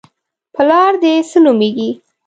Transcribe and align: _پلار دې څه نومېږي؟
_پلار 0.55 0.93
دې 1.03 1.13
څه 1.29 1.37
نومېږي؟ 1.45 1.89